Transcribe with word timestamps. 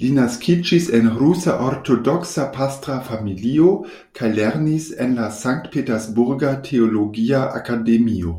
Li 0.00 0.08
naskiĝis 0.16 0.84
en 0.96 1.06
rusa 1.22 1.54
ortodoksa 1.70 2.44
pastra 2.56 2.98
familio 3.08 3.70
kaj 4.20 4.30
lernis 4.36 4.86
en 5.06 5.16
la 5.22 5.26
Sankt-peterburga 5.38 6.52
teologia 6.68 7.42
akademio. 7.62 8.36